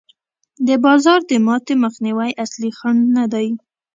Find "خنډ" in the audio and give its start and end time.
2.77-3.01